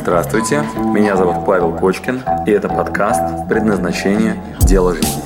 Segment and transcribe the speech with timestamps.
[0.00, 0.60] Здравствуйте,
[0.94, 4.56] меня зовут Павел Кочкин, и это подкаст «Предназначение.
[4.60, 5.22] Дело жизни».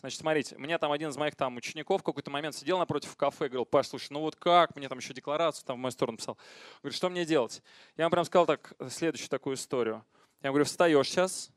[0.00, 3.16] Значит, смотрите, у меня там один из моих там учеников в какой-то момент сидел напротив
[3.16, 5.92] кафе и говорил, Паш, слушай, ну вот как, мне там еще декларацию там в мою
[5.92, 6.36] сторону писал.
[6.82, 7.62] Говорит, что мне делать?
[7.96, 10.04] Я ему прям сказал так, следующую такую историю.
[10.42, 11.50] Я говорю, встаешь сейчас,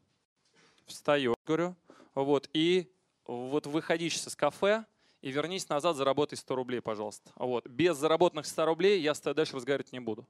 [0.88, 1.75] встаешь, говорю,
[2.23, 2.91] вот, и
[3.25, 4.86] вот выходишь из кафе
[5.21, 7.32] и вернись назад, заработай 100 рублей, пожалуйста.
[7.36, 7.68] Вот.
[7.68, 10.25] Без заработанных 100 рублей я с тобой дальше разговаривать не буду.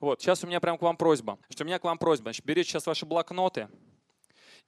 [0.00, 0.20] Вот.
[0.20, 1.38] Сейчас у меня прям к вам просьба.
[1.50, 2.24] Что у меня к вам просьба.
[2.24, 3.68] Значит, берите сейчас ваши блокноты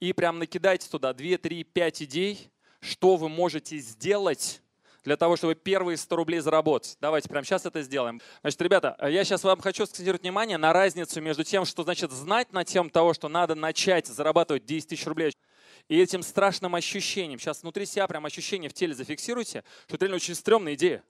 [0.01, 4.63] и прям накидайте туда 2, 3, 5 идей, что вы можете сделать
[5.05, 6.97] для того, чтобы первые 100 рублей заработать.
[7.01, 8.21] Давайте прямо сейчас это сделаем.
[8.43, 12.53] Значит, ребята, я сейчас вам хочу сконцентрировать внимание на разницу между тем, что значит знать
[12.53, 15.33] на тем того, что надо начать зарабатывать 10 тысяч рублей,
[15.89, 17.39] и этим страшным ощущением.
[17.39, 21.03] Сейчас внутри себя прям ощущение в теле зафиксируйте, что это реально очень стрёмная идея.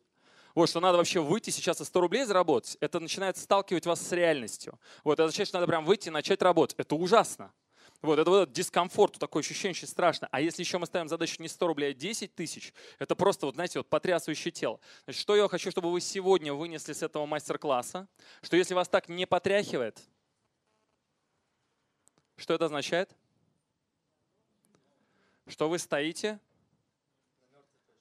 [0.54, 4.12] Вот, что надо вообще выйти сейчас и 100 рублей заработать, это начинает сталкивать вас с
[4.12, 4.78] реальностью.
[5.04, 6.76] Вот, это означает, что надо прям выйти и начать работать.
[6.78, 7.52] Это ужасно.
[8.00, 10.28] Вот, это вот этот дискомфорт, такое ощущение очень страшно.
[10.30, 13.56] А если еще мы ставим задачу не 100 рублей, а 10 тысяч, это просто, вот
[13.56, 14.80] знаете, вот потрясающее тело.
[15.04, 18.08] Значит, что я хочу, чтобы вы сегодня вынесли с этого мастер-класса,
[18.42, 20.00] что если вас так не потряхивает,
[22.36, 23.10] что это означает?
[25.48, 26.38] Что вы стоите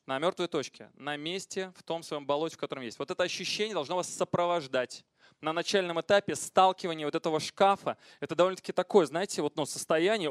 [0.05, 2.99] на мертвой точке, на месте, в том своем болоте, в котором есть.
[2.99, 5.05] Вот это ощущение должно вас сопровождать
[5.41, 10.29] на начальном этапе сталкивания вот этого шкафа, это довольно-таки такое, знаете, вот ну, состояние,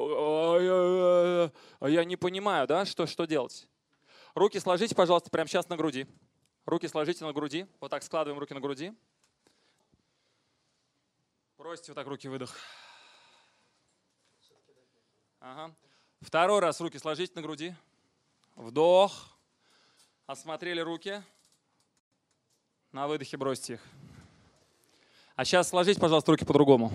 [1.80, 3.68] я не понимаю, да, что, что делать.
[4.34, 6.06] Руки сложите, пожалуйста, прямо сейчас на груди.
[6.64, 7.66] Руки сложите на груди.
[7.80, 8.92] Вот так складываем руки на груди.
[11.56, 12.54] Бросьте вот так руки, выдох.
[15.40, 15.74] Ага.
[16.20, 17.74] Второй раз руки сложите на груди.
[18.56, 19.36] Вдох.
[20.26, 21.22] Осмотрели руки.
[22.92, 23.80] На выдохе бросьте их.
[25.36, 26.90] А сейчас сложите, пожалуйста, руки по-другому.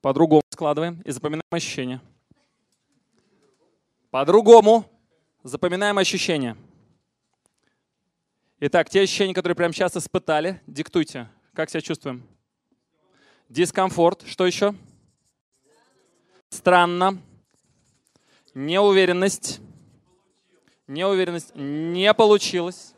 [0.00, 2.00] По-другому складываем и запоминаем ощущения.
[4.10, 4.88] По-другому
[5.42, 6.56] запоминаем ощущения.
[8.60, 11.28] Итак, те ощущения, которые прямо сейчас испытали, диктуйте.
[11.52, 12.26] Как себя чувствуем?
[13.48, 14.22] Дискомфорт.
[14.26, 14.74] Что еще?
[16.48, 17.20] Странно.
[18.56, 19.60] Неуверенность.
[20.86, 21.54] Неуверенность.
[21.54, 22.94] Не получилось.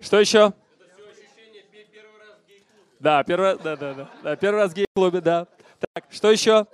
[0.00, 0.54] Что еще?
[2.98, 5.46] Да, первый, да, да, да, да, первый раз в гей-клубе, да.
[5.92, 6.66] Так, что еще?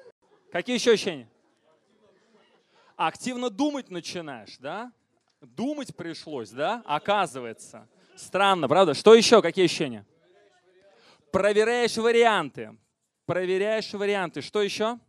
[0.52, 1.28] Какие еще ощущения?
[2.94, 4.92] Активно думать начинаешь, да?
[5.40, 6.84] Думать пришлось, да?
[6.86, 7.88] Оказывается.
[8.14, 8.94] Странно, правда?
[8.94, 9.42] Что еще?
[9.42, 10.06] Какие ощущения?
[11.32, 12.76] Проверяешь варианты.
[13.24, 14.42] Проверяешь варианты.
[14.42, 15.00] Что еще?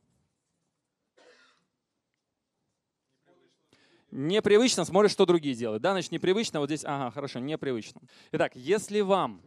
[4.20, 5.84] Непривычно смотришь, что другие делают.
[5.84, 6.60] Да, значит, непривычно.
[6.60, 8.02] Вот здесь, ага, хорошо, непривычно.
[8.32, 9.44] Итак, если вам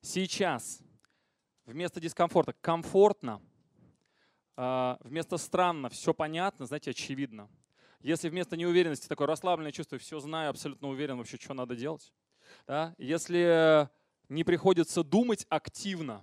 [0.00, 0.80] сейчас
[1.64, 3.40] вместо дискомфорта комфортно,
[4.56, 7.48] а, вместо странно все понятно, знаете, очевидно.
[8.00, 12.12] Если вместо неуверенности такое расслабленное чувство, все знаю, абсолютно уверен вообще, что надо делать.
[12.66, 12.96] Да?
[12.98, 13.88] Если
[14.28, 16.20] не приходится думать активно,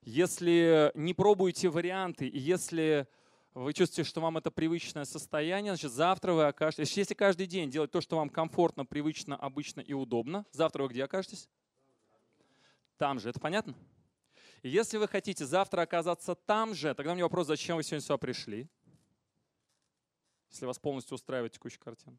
[0.00, 3.08] если не пробуете варианты, если
[3.54, 7.90] вы чувствуете, что вам это привычное состояние, значит, завтра вы окажетесь, если каждый день делать
[7.90, 11.48] то, что вам комфортно, привычно, обычно и удобно, завтра вы где окажетесь?
[13.00, 13.30] там же.
[13.30, 13.74] Это понятно?
[14.62, 18.68] Если вы хотите завтра оказаться там же, тогда меня вопрос, зачем вы сегодня сюда пришли?
[20.50, 22.18] Если вас полностью устраивает текущая картина.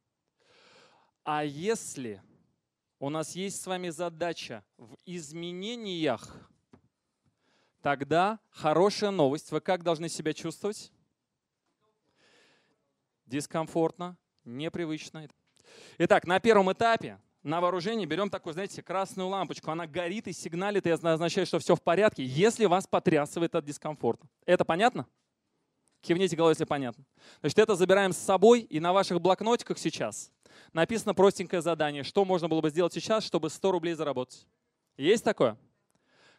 [1.23, 2.19] А если
[2.97, 6.49] у нас есть с вами задача в изменениях,
[7.83, 9.51] тогда хорошая новость.
[9.51, 10.91] Вы как должны себя чувствовать?
[13.31, 15.25] Дискомфортно, непривычно.
[15.97, 19.71] Итак, на первом этапе на вооружение берем такую, знаете, красную лампочку.
[19.71, 24.27] Она горит и сигналит, и означает, что все в порядке, если вас потрясывает от дискомфорта.
[24.45, 25.07] Это понятно?
[26.01, 27.05] Кивните головой, если понятно.
[27.39, 30.29] Значит, это забираем с собой, и на ваших блокнотиках сейчас
[30.73, 34.45] написано простенькое задание, что можно было бы сделать сейчас, чтобы 100 рублей заработать.
[34.97, 35.57] Есть такое?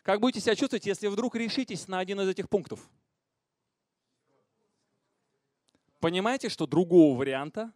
[0.02, 2.86] Как будете себя чувствовать, если вдруг решитесь на один из этих пунктов?
[6.02, 7.72] Понимаете, что другого варианта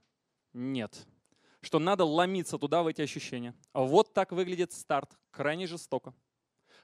[0.53, 1.07] нет
[1.63, 3.53] что надо ломиться туда, в эти ощущения.
[3.75, 6.15] Вот так выглядит старт, крайне жестоко.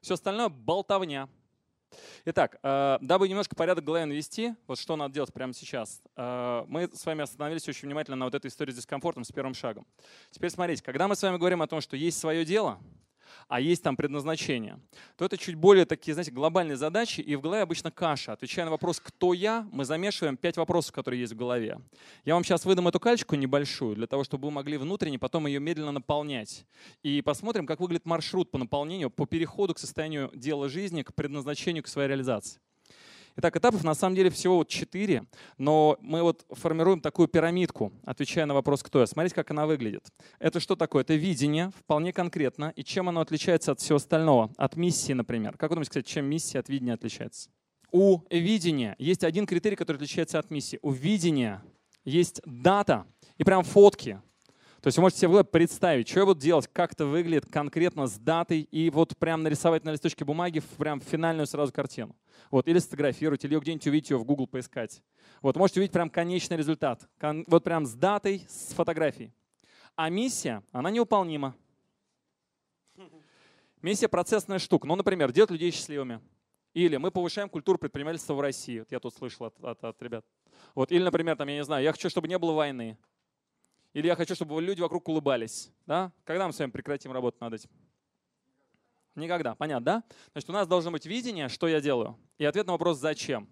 [0.01, 1.29] Все остальное— болтовня.
[2.25, 6.91] Итак, э, дабы немножко порядок головы навести, вот что надо делать прямо сейчас, э, мы
[6.93, 9.87] с вами остановились очень внимательно на вот этой истории с дискомфортом, с первым шагом.
[10.31, 12.81] Теперь смотрите, когда мы с вами говорим о том, что есть свое дело,
[13.49, 14.79] а есть там предназначение,
[15.17, 18.33] то это чуть более такие, знаете, глобальные задачи, и в голове обычно каша.
[18.33, 21.81] Отвечая на вопрос «кто я?», мы замешиваем пять вопросов, которые есть в голове.
[22.25, 25.61] Я вам сейчас выдам эту кальчику небольшую, для того, чтобы вы могли внутренне потом ее
[25.61, 26.67] медленно наполнять.
[27.03, 31.83] И посмотрим, как выглядит маршрут по наполнению, по переходу к состоянию дела жизни, к предназначению,
[31.83, 32.61] к своей реализации.
[33.37, 35.25] Итак, этапов на самом деле всего вот четыре,
[35.57, 39.07] но мы вот формируем такую пирамидку, отвечая на вопрос «кто я?».
[39.07, 40.07] Смотрите, как она выглядит.
[40.39, 41.03] Это что такое?
[41.03, 42.73] Это видение, вполне конкретно.
[42.77, 44.53] И чем оно отличается от всего остального?
[44.57, 45.57] От миссии, например.
[45.57, 47.51] Как вы думаете, кстати, чем миссия от видения отличается?
[47.91, 50.79] У видения есть один критерий, который отличается от миссии.
[50.83, 51.63] У видения
[52.05, 53.07] есть дата
[53.39, 54.21] и прям фотки.
[54.83, 58.19] То есть вы можете себе представить, что я буду делать, как это выглядит конкретно с
[58.19, 62.17] датой, и вот прям нарисовать на листочке бумаги прям финальную сразу картину.
[62.51, 65.01] Вот, или сфотографировать, или где-нибудь увидеть ее в Google поискать.
[65.41, 67.09] Вот, можете увидеть прям конечный результат.
[67.21, 69.33] Кон, вот прям с датой, с фотографией.
[69.95, 71.55] А миссия, она неуполнима.
[73.83, 74.89] Миссия– процессная штука.
[74.89, 76.21] Ну, например, делать людей счастливыми.
[76.75, 78.81] Или мы повышаем культуру предпринимательства в России.
[78.81, 80.25] Вот я тут слышал от, от, от ребят.
[80.75, 80.91] Вот.
[80.91, 82.99] Или, например, там, я не знаю, я хочу, чтобы не было войны.
[83.93, 85.71] Или я хочу, чтобы люди вокруг улыбались.
[85.87, 86.13] Да?
[86.25, 87.71] Когда мы с вами прекратим работать над этим?
[89.15, 89.55] Никогда.
[89.55, 90.05] Понятно, да?
[90.33, 93.49] Значит, у нас должно быть видение, что я делаю, и ответ на вопрос «зачем?».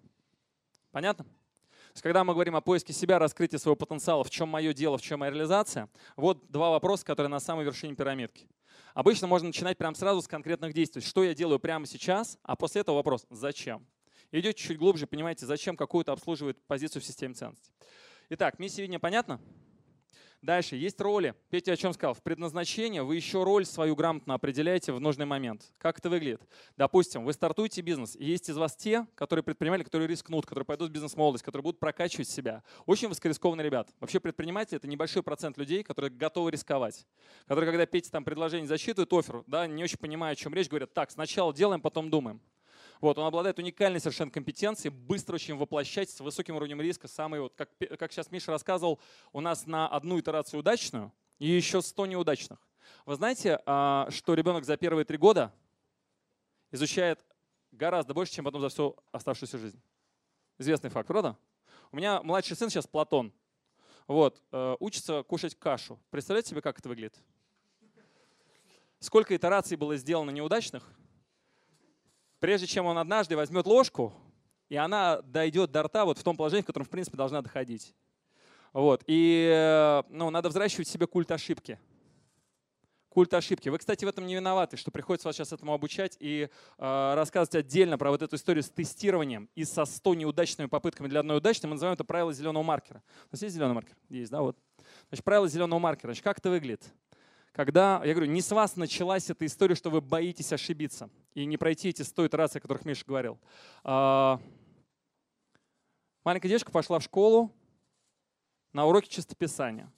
[0.91, 1.23] Понятно?
[1.23, 4.97] То есть, когда мы говорим о поиске себя, раскрытии своего потенциала, в чем мое дело,
[4.97, 8.47] в чем моя реализация, вот два вопроса, которые на самой вершине пирамидки.
[8.93, 11.01] Обычно можно начинать прямо сразу с конкретных действий.
[11.01, 13.85] Что я делаю прямо сейчас, а после этого вопрос «зачем?».
[14.31, 17.71] Идете чуть глубже, понимаете, зачем какую-то обслуживает позицию в системе ценностей.
[18.29, 19.41] Итак, миссия видения понятна?
[20.41, 21.35] Дальше, есть роли.
[21.51, 22.15] Петя о чем сказал?
[22.15, 25.71] В предназначении вы еще роль свою грамотно определяете в нужный момент.
[25.77, 26.41] Как это выглядит?
[26.75, 30.89] Допустим, вы стартуете бизнес, и есть из вас те, которые предприниматели, которые рискнут, которые пойдут
[30.89, 32.63] в бизнес-молодость, которые будут прокачивать себя.
[32.87, 33.93] Очень высокорискованные ребят.
[33.99, 37.05] Вообще предприниматели— это небольшой процент людей, которые готовы рисковать.
[37.45, 40.91] Которые, когда Петя там предложение засчитывает, офер, да, не очень понимая, о чем речь, говорят,
[40.91, 42.41] так, сначала делаем, потом думаем.
[43.01, 47.07] Вот, он обладает уникальной совершенно компетенцией, быстро очень воплощать с высоким уровнем риска.
[47.07, 48.99] Самый, вот, как, как сейчас Миша рассказывал,
[49.33, 52.59] у нас на одну итерацию удачную и еще 100 неудачных.
[53.07, 55.51] Вы знаете, а, что ребенок за первые три года
[56.69, 57.25] изучает
[57.71, 59.81] гораздо больше, чем потом за всю оставшуюся жизнь?
[60.59, 61.35] Известный факт, правда?
[61.91, 63.33] У меня младший сын сейчас Платон.
[64.05, 65.99] Вот, э, учится кушать кашу.
[66.11, 67.17] Представляете себе, как это выглядит?
[68.99, 70.87] Сколько итераций было сделано неудачных,
[72.41, 74.11] прежде чем он однажды возьмет ложку,
[74.67, 77.95] и она дойдет до рта вот в том положении, в котором, в принципе, должна доходить.
[78.73, 79.03] Вот.
[79.05, 81.79] И э, ну, надо взращивать себе культ ошибки.
[83.09, 83.69] Культ ошибки.
[83.69, 87.55] Вы, кстати, в этом не виноваты, что приходится вас сейчас этому обучать и э, рассказывать
[87.55, 91.67] отдельно про вот эту историю с тестированием и со 100 неудачными попытками для одной удачной.
[91.67, 93.03] Мы называем это правило зеленого маркера.
[93.25, 93.95] У нас есть зеленый маркер?
[94.09, 94.57] Есть, да, вот.
[95.09, 96.07] Значит, правило зеленого маркера.
[96.07, 96.91] Значит, как это выглядит?
[97.51, 101.57] Когда, я говорю, не с вас началась эта история, что вы боитесь ошибиться и не
[101.57, 103.39] пройти эти сто итераций, о которых Миша говорил.
[103.83, 104.39] А,
[106.23, 107.51] маленькая девочка пошла в школу
[108.71, 109.91] на уроки чистописания.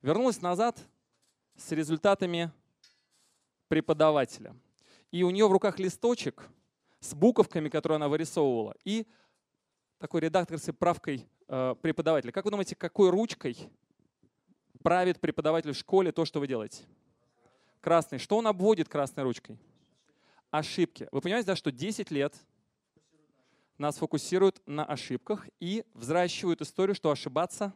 [0.00, 0.78] Вернулась назад
[1.56, 2.50] с результатами
[3.68, 4.56] преподавателя.
[5.10, 6.48] И у нее в руках листочек
[7.00, 9.06] с буковками, которые она вырисовывала, и
[9.98, 12.32] такой редакторской правкой э, преподавателя.
[12.32, 13.70] Как вы думаете, какой ручкой
[14.88, 16.84] правит преподаватель в школе то, что вы делаете?
[17.82, 18.16] Красный.
[18.16, 19.58] Что он обводит красной ручкой?
[20.50, 21.06] Ошибки.
[21.12, 22.34] Вы понимаете, да, что 10 лет
[23.76, 27.74] нас фокусируют на ошибках и взращивают историю, что ошибаться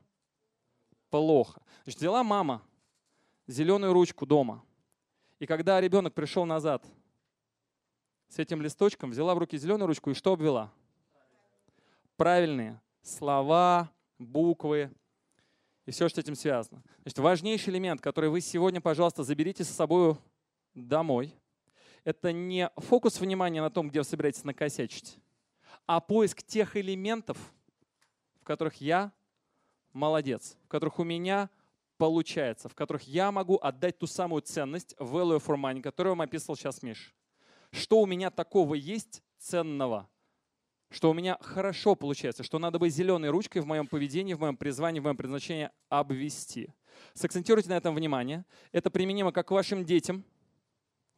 [1.10, 1.60] плохо.
[1.84, 2.62] Значит, взяла мама
[3.46, 4.64] зеленую ручку дома,
[5.38, 6.82] и когда ребенок пришел назад
[8.30, 10.72] с этим листочком, взяла в руки зеленую ручку и что обвела?
[12.16, 14.90] Правильные слова, буквы,
[15.86, 16.82] и все, что с этим связано.
[17.02, 20.16] Значит, важнейший элемент, который вы сегодня, пожалуйста, заберите с собой
[20.74, 21.34] домой,
[22.04, 25.18] это не фокус внимания на том, где вы собираетесь накосячить,
[25.86, 27.38] а поиск тех элементов,
[28.40, 29.12] в которых я
[29.92, 31.50] молодец, в которых у меня
[31.96, 36.56] получается, в которых я могу отдать ту самую ценность, value for money, которую вам описывал
[36.56, 37.14] сейчас Миш.
[37.70, 40.08] Что у меня такого есть ценного,
[40.92, 44.56] что у меня хорошо получается, что надо быть зеленой ручкой в моем поведении, в моем
[44.56, 46.68] призвании, в моем предназначении обвести.
[47.14, 48.44] Сакцентируйте на этом внимание.
[48.70, 50.24] Это применимо как к вашим детям,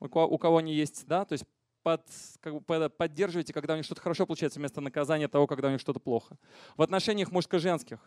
[0.00, 1.44] у кого, у кого они есть, да, то есть
[1.82, 2.02] под,
[2.40, 5.80] как бы, поддерживайте, когда у них что-то хорошо получается, вместо наказания того, когда у них
[5.80, 6.38] что-то плохо.
[6.76, 7.98] В отношениях мужско-женских.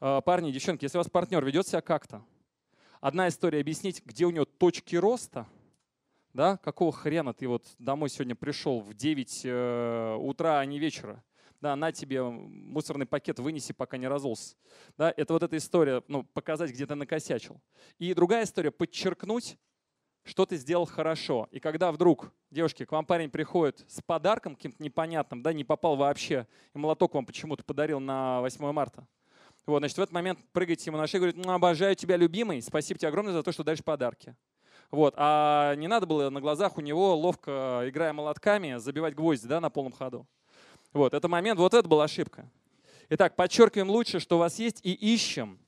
[0.00, 2.24] А, парни, девчонки, если у вас партнер ведет себя как-то,
[3.00, 5.46] одна история объяснить, где у него точки роста–
[6.34, 11.24] да, какого хрена ты вот домой сегодня пришел в 9 э, утра, а не вечера,
[11.60, 14.56] да, на тебе мусорный пакет вынеси, пока не разулся.
[14.98, 17.60] Да, это вот эта история, ну, показать, где ты накосячил.
[17.98, 19.56] И другая история, подчеркнуть
[20.24, 21.48] что ты сделал хорошо.
[21.50, 25.96] И когда вдруг, девушки, к вам парень приходит с подарком каким-то непонятным, да, не попал
[25.96, 29.06] вообще, и молоток вам почему-то подарил на 8 марта,
[29.66, 32.60] вот, значит, в этот момент прыгайте ему на шею и говорит, ну, обожаю тебя, любимый,
[32.62, 34.34] спасибо тебе огромное за то, что дальше подарки.
[34.94, 39.60] Вот, а не надо было на глазах у него, ловко играя молотками, забивать гвозди да,
[39.60, 40.26] на полном ходу.
[40.92, 42.48] Вот, это момент, вот это была ошибка.
[43.10, 45.58] Итак, подчеркиваем лучше, что у вас есть, и ищем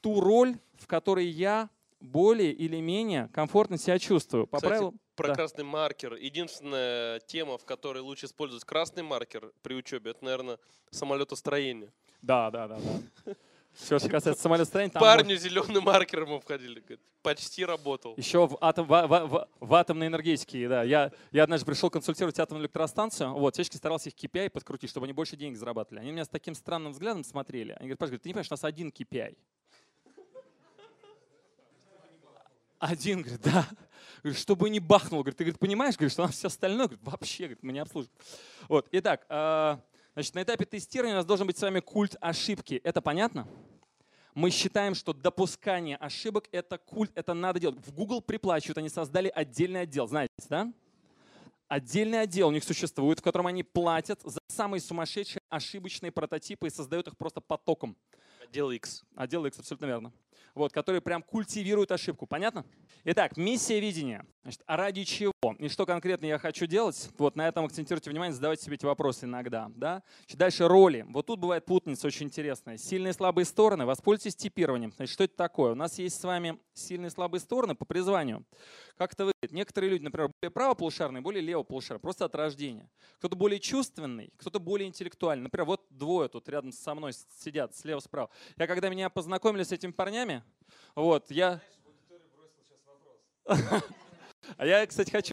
[0.00, 1.70] ту роль, в которой я
[2.00, 4.48] более или менее комфортно себя чувствую.
[4.48, 5.34] По Кстати, правилу, про да.
[5.34, 6.14] красный маркер.
[6.14, 10.58] Единственная тема, в которой лучше использовать красный маркер при учебе, это, наверное,
[10.90, 11.92] самолетостроение.
[12.20, 12.78] Да, да, да,
[13.24, 13.34] да.
[13.74, 16.80] Все, что касается самолетостроения, там Парню зеленым маркером мы входили.
[16.80, 18.14] говорит, Почти работал.
[18.16, 20.82] Еще в, атом, в, в- в- в атомной энергетике, да.
[20.82, 25.12] Я, я однажды пришел консультировать атомную электростанцию, вот, всячески старался их KPI подкрутить, чтобы они
[25.14, 26.00] больше денег зарабатывали.
[26.02, 27.72] Они меня с таким странным взглядом смотрели.
[27.72, 29.36] Они говорят, Паш, говорит, ты не понимаешь, у нас один KPI.
[32.78, 33.66] Один, говорит, да.
[34.22, 35.20] Говорит, чтобы не бахнул.
[35.20, 37.78] Говорит, ты говорит, понимаешь, говорит, что у нас все остальное, говорит, вообще, говорит, мы не
[37.78, 38.16] обслуживаем.
[38.68, 39.76] Вот, итак, э,
[40.14, 42.80] значит, на этапе тестирования у нас должен быть с вами культ ошибки.
[42.84, 43.46] Это понятно?
[44.34, 47.78] Мы считаем, что допускание ошибок– это культ, это надо делать.
[47.86, 50.72] В Google приплачивают, они создали отдельный отдел, знаете, да?
[51.68, 56.70] Отдельный отдел у них существует, в котором они платят за самые сумасшедшие ошибочные прототипы и
[56.70, 57.96] создают их просто потоком.
[58.42, 59.04] Отдел X.
[59.14, 60.12] Отдел X, абсолютно верно.
[60.54, 62.26] Вот, которые прям культивируют ошибку.
[62.26, 62.66] Понятно?
[63.04, 64.26] Итак, миссия видения.
[64.42, 65.32] Значит, а ради чего?
[65.58, 67.10] И что конкретно я хочу делать?
[67.16, 69.70] Вот на этом акцентируйте внимание, задавайте себе эти вопросы иногда.
[69.76, 70.02] Да?
[70.22, 71.06] Значит, дальше роли.
[71.08, 72.76] Вот тут бывает путаница очень интересная.
[72.76, 73.86] Сильные и слабые стороны.
[73.86, 74.92] Воспользуйтесь типированием.
[74.96, 75.72] Значит, что это такое?
[75.72, 78.44] У нас есть с вами сильные и слабые стороны по призванию.
[78.96, 79.52] Как это выглядит?
[79.52, 82.90] Некоторые люди, например, более правополушарные, более левополушарные, просто от рождения.
[83.18, 85.44] Кто-то более чувственный, кто-то более интеллектуальный.
[85.44, 88.28] Например, вот двое тут рядом со мной сидят, слева-справа.
[88.56, 90.42] Я когда меня познакомили с этими парнями,
[90.96, 91.60] вот, я...
[94.56, 95.32] А я, кстати, хочу...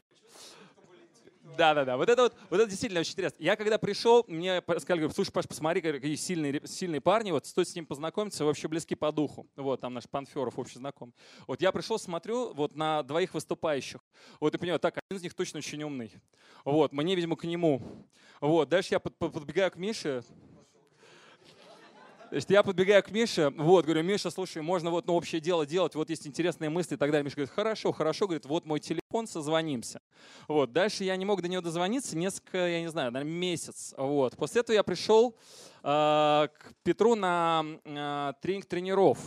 [1.56, 1.96] Да, да, да.
[1.98, 3.36] Вот это вот, вот это действительно очень интересно.
[3.42, 7.68] Я когда пришел, мне сказали, говорю, слушай, Паш, посмотри, какие сильные, сильные парни, вот стоит
[7.68, 9.46] с ним познакомиться, вообще близки по духу.
[9.56, 11.14] Вот, там наш Панферов общий знакомый.
[11.46, 14.00] Вот я пришел, смотрю вот на двоих выступающих.
[14.38, 16.12] Вот и понимаю, так, один из них точно очень умный.
[16.64, 17.82] Вот, мне, видимо, к нему.
[18.40, 20.22] Вот, дальше я под- под- подбегаю к Мише,
[22.30, 25.96] Значит, я подбегаю к Мише, вот, говорю, Миша, слушай, можно вот ну, общее дело делать,
[25.96, 27.24] вот есть интересные мысли и так далее.
[27.24, 30.00] Миша говорит, хорошо, хорошо, говорит, вот мой телефон, созвонимся.
[30.46, 33.94] Вот, дальше я не мог до него дозвониться несколько, я не знаю, наверное, месяц.
[33.96, 34.36] Вот.
[34.36, 35.34] После этого я пришел
[35.82, 39.18] э, к Петру на э, тренинг тренеров.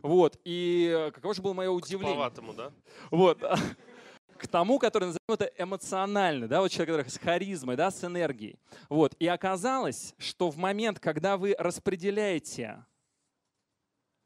[0.00, 2.14] Вот, и каково же было мое удивление.
[2.14, 2.72] Туповатому, да?
[3.10, 3.42] Вот.
[4.38, 8.58] К тому, который назовем это эмоционально, да, вот человек, который с харизмой, да, с энергией.
[8.88, 9.14] Вот.
[9.18, 12.84] И оказалось, что в момент, когда вы распределяете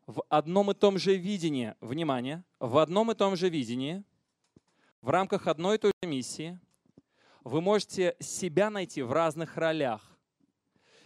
[0.06, 4.04] в одном и том же видении, внимание, в одном и том же видении,
[5.00, 6.60] в рамках одной и той же миссии,
[7.42, 10.12] вы можете себя найти в разных ролях.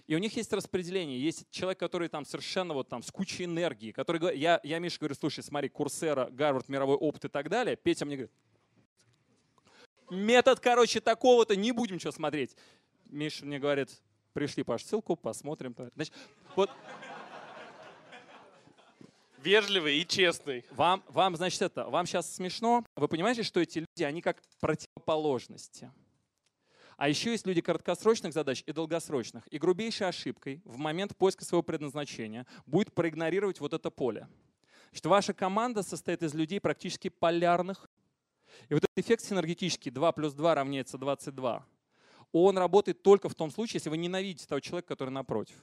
[0.07, 1.21] И у них есть распределение.
[1.21, 4.99] Есть человек, который там совершенно вот там с кучей энергии, который говорит, я, я Миша
[4.99, 7.77] говорю, слушай, смотри, Курсера, Гарвард, мировой опыт и так далее.
[7.77, 8.33] Петя мне говорит,
[10.11, 12.57] метод, короче, такого-то, не будем что смотреть.
[13.07, 13.91] Миша мне говорит,
[14.33, 15.75] пришли, Паш, ссылку, посмотрим.
[15.95, 16.15] Значит,
[16.55, 16.71] вот
[19.39, 20.65] Вежливый и честный.
[20.73, 22.85] вам, вам, значит, это, вам сейчас смешно.
[22.97, 25.93] Вы понимаете, что эти люди, они как противоположности.
[26.97, 29.47] А еще есть люди краткосрочных задач и долгосрочных.
[29.49, 34.29] И грубейшей ошибкой в момент поиска своего предназначения будет проигнорировать вот это поле.
[34.93, 37.89] Что ваша команда состоит из людей практически полярных.
[38.69, 41.65] И вот этот эффект синергетический 2 плюс 2 равняется 22.
[42.33, 45.57] Он работает только в том случае, если вы ненавидите того человека, который напротив.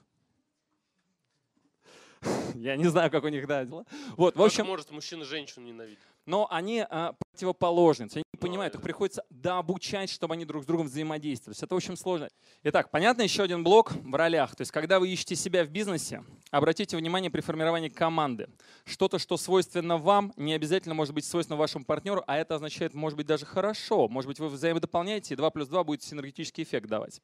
[2.55, 3.85] Я не знаю, как у них да, дела.
[4.17, 5.99] Вот, в общем, может мужчина женщину ненавидеть?
[6.25, 8.07] Но они а, противоположны.
[8.07, 11.57] То есть Они не понимают, их приходится дообучать, чтобы они друг с другом взаимодействовали.
[11.61, 12.29] Это очень сложно.
[12.63, 14.55] Итак, понятно еще один блок в ролях.
[14.55, 18.47] То есть, когда вы ищете себя в бизнесе, обратите внимание при формировании команды.
[18.85, 23.17] Что-то, что свойственно вам, не обязательно может быть свойственно вашему партнеру, а это означает, может
[23.17, 24.07] быть, даже хорошо.
[24.07, 27.21] Может быть, вы взаимодополняете, и 2 плюс 2 будет синергетический эффект давать.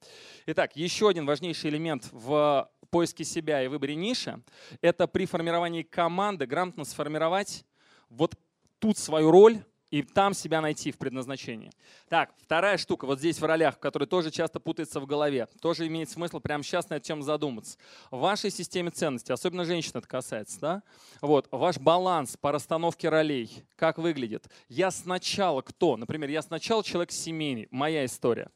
[0.48, 4.42] Итак, еще один важнейший элемент в поиске себя и выборе ниши–
[4.82, 7.64] это при формировании команды грамотно сформировать
[8.10, 8.36] вот
[8.80, 11.72] тут свою роль и там себя найти в предназначении.
[12.10, 16.10] Так, вторая штука, вот здесь в ролях, которая тоже часто путается в голове, тоже имеет
[16.10, 17.78] смысл прямо сейчас на эту тему задуматься.
[18.12, 20.84] В вашей системе ценностей, особенно женщин это касается, да?
[21.22, 24.48] Вот, ваш баланс по расстановке ролей, как выглядит?
[24.68, 25.98] Я сначала кто?
[25.98, 28.50] Например, я сначала человек семейный, моя история.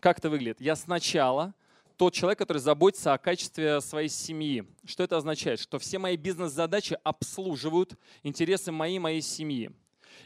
[0.00, 0.60] Как это выглядит?
[0.60, 1.54] Я сначала
[1.98, 4.64] тот человек, который заботится о качестве своей семьи.
[4.86, 5.58] Что это означает?
[5.58, 9.72] Что все мои бизнес-задачи обслуживают интересы моей моей семьи.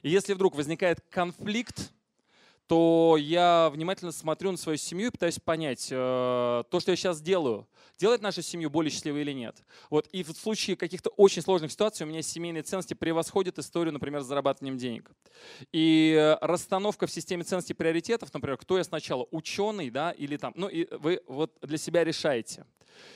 [0.02, 1.92] И если вдруг возникает конфликт,
[2.66, 5.94] то я внимательно смотрю на свою семью и пытаюсь понять, э,
[6.70, 9.62] то, что я сейчас делаю, делает нашу семью более счастливой или нет.
[9.90, 10.08] Вот.
[10.08, 14.26] И в случае каких-то очень сложных ситуаций у меня семейные ценности превосходят историю, например, с
[14.26, 15.10] зарабатыванием денег.
[15.72, 20.52] И э, расстановка в системе ценностей приоритетов, например, кто я сначала, ученый, да, или там,
[20.56, 22.64] ну и вы вот для себя решаете.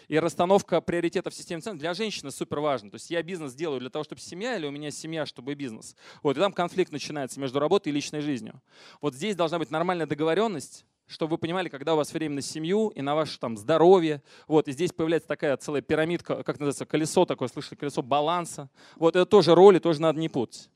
[0.09, 2.91] И расстановка приоритетов в системе ценностей для женщины супер важна.
[2.91, 5.97] То есть я бизнес делаю для того, чтобы семья, или у меня семья, чтобы бизнес.
[6.23, 8.61] Вот, и там конфликт начинается между работой и личной жизнью.
[9.01, 12.89] Вот здесь должна быть нормальная договоренность, чтобы вы понимали, когда у вас время на семью
[12.89, 14.23] и на ваше там здоровье.
[14.49, 18.71] Вот, и здесь появляется такая целая пирамидка, как называется, колесо такое, слышали, колесо баланса.
[18.97, 20.69] Вот, это тоже роли, тоже надо не путать.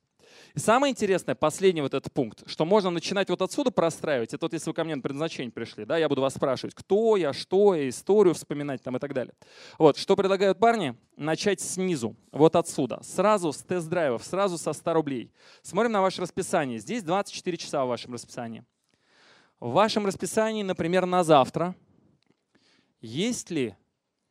[0.54, 4.35] И самое интересное, последний вот этот пункт, что можно начинать вот отсюда простраивать.
[4.35, 7.16] Это вот если вы ко мне на предназначение пришли, да, я буду вас спрашивать, кто
[7.16, 9.35] я, что я, историю вспоминать там и так далее.
[9.78, 10.97] Вот, что предлагают парни?
[11.16, 15.30] Начать снизу, вот отсюда, сразу с тест-драйвов, сразу со 100 рублей.
[15.62, 16.78] Смотрим на ваше расписание.
[16.78, 18.64] Здесь 24 часа в вашем расписании.
[19.61, 21.76] В вашем расписании, например, на завтра,
[23.00, 23.76] есть ли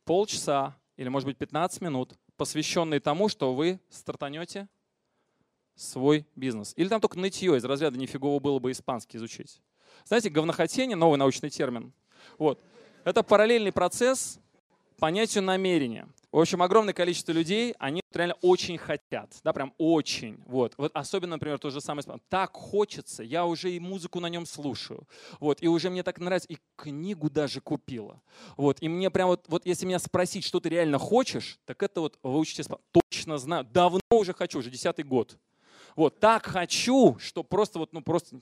[0.04, 4.68] полчаса или, может быть, 15 минут, посвященные тому, что вы стартанете
[5.80, 6.72] свой бизнес.
[6.76, 9.60] Или там только нытье из разряда нифигово было бы испанский изучить.
[10.04, 11.92] Знаете, говнохотение, новый научный термин.
[12.38, 12.60] Вот.
[13.04, 14.38] Это параллельный процесс
[14.98, 16.06] понятию намерения.
[16.30, 20.38] В общем, огромное количество людей, они реально очень хотят, да, прям очень.
[20.46, 20.74] Вот.
[20.76, 22.04] вот особенно, например, то же самое.
[22.28, 25.08] Так хочется, я уже и музыку на нем слушаю.
[25.40, 25.60] Вот.
[25.60, 28.22] И уже мне так нравится, и книгу даже купила.
[28.56, 28.76] Вот.
[28.80, 32.18] И мне прям вот, вот если меня спросить, что ты реально хочешь, так это вот
[32.22, 35.36] выучите, точно знаю, давно уже хочу, уже десятый год.
[35.96, 38.40] Вот, так хочу, что просто вот, ну, просто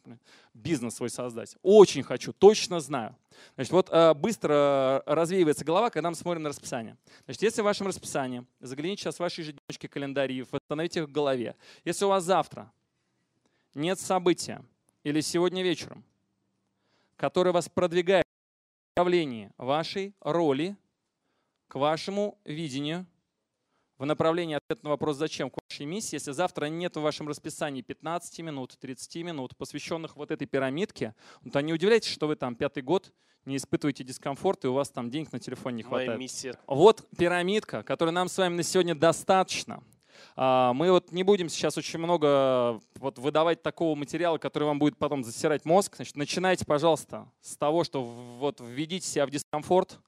[0.55, 1.57] бизнес свой создать.
[1.63, 3.17] Очень хочу, точно знаю.
[3.55, 6.97] Значит, вот э, быстро развеивается голова, когда мы смотрим на расписание.
[7.25, 11.57] Значит, если в вашем расписании, загляните сейчас в ваши ежедневнички, календари, восстановите их в голове.
[11.85, 12.71] Если у вас завтра
[13.75, 14.65] нет события
[15.05, 16.05] или сегодня вечером,
[17.17, 20.77] которое вас продвигает в направлении вашей роли
[21.69, 23.07] к вашему видению–
[23.99, 27.83] в направлении ответа на вопрос «Зачем?» к вашей миссии, если завтра нет в вашем расписании
[27.83, 31.15] 15 минут, 30 минут, посвященных вот этой пирамидке,
[31.53, 33.13] то не удивляйтесь, что вы там пятый год
[33.45, 36.09] не испытываете дискомфорт, и у вас там денег на телефоне не хватает.
[36.09, 36.55] Моя миссия.
[36.67, 39.83] Вот пирамидка, которой нам с вами на сегодня достаточно.
[40.37, 44.99] А, мы вот не будем сейчас очень много вот выдавать такого материала, который вам будет
[44.99, 45.97] потом засирать мозг.
[45.97, 49.99] Значит, начинайте, пожалуйста, с того, что вот введите себя в дискомфорт,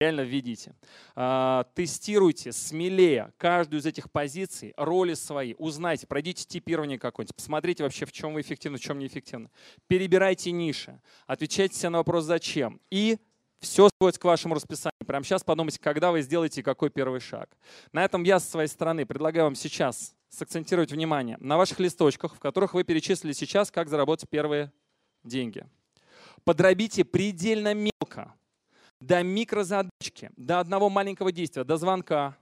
[0.00, 0.74] реально введите.
[1.14, 8.04] А, тестируйте смелее каждую из этих позиций, роли свои, узнайте, пройдите типирование какое-нибудь, посмотрите вообще,
[8.04, 9.50] в чем вы эффективны, в чем неэффективны.
[9.86, 13.18] Перебирайте ниши, отвечайте себе на вопрос «Зачем?» и
[13.58, 14.92] все сводится к вашему расписанию.
[15.06, 17.56] Прямо сейчас подумайте, когда вы сделаете какой первый шаг.
[17.92, 22.38] На этом я со своей стороны предлагаю вам сейчас сакцентировать внимание на ваших листочках, в
[22.38, 24.72] которых вы перечислили сейчас, как заработать первые
[25.24, 25.66] деньги.
[26.44, 28.34] Подробите предельно мелко
[29.00, 32.36] до микрозадачки, до одного маленького действия, до звонка,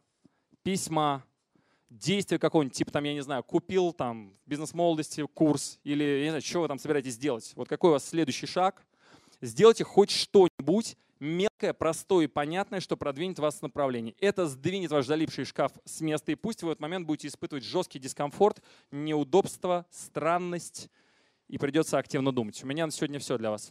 [0.62, 1.24] письма,
[1.90, 6.30] действия какого-нибудь, типа там, я не знаю, купил там в бизнес-молодости курс или, я не
[6.30, 7.52] знаю, что вы там собираетесь делать.
[7.56, 8.84] Вот какой у вас следующий шаг?
[9.40, 14.16] Сделайте хоть что-нибудь мелкое, простое и понятное, что продвинет вас в направлении.
[14.20, 17.64] Это сдвинет ваш залипший шкаф с места, и пусть вы в этот момент будете испытывать
[17.64, 20.88] жесткий дискомфорт, неудобство, странность,
[21.48, 22.62] и придется активно думать.
[22.62, 23.70] У меня на сегодня все для вас.